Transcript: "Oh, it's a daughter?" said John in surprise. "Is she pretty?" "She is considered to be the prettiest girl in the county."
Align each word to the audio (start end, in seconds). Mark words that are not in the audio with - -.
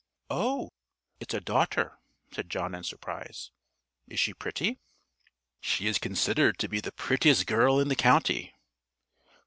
"Oh, 0.31 0.69
it's 1.19 1.35
a 1.35 1.39
daughter?" 1.39 1.99
said 2.31 2.49
John 2.49 2.73
in 2.73 2.83
surprise. 2.83 3.51
"Is 4.07 4.19
she 4.19 4.33
pretty?" 4.33 4.79
"She 5.59 5.85
is 5.85 5.99
considered 5.99 6.57
to 6.57 6.67
be 6.67 6.79
the 6.81 6.91
prettiest 6.91 7.45
girl 7.45 7.79
in 7.79 7.87
the 7.87 7.95
county." 7.95 8.55